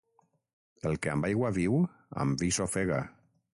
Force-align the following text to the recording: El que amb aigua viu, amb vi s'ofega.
El 0.91 0.97
que 1.03 1.11
amb 1.17 1.27
aigua 1.29 1.53
viu, 1.59 1.77
amb 2.25 2.43
vi 2.47 2.53
s'ofega. 2.59 3.01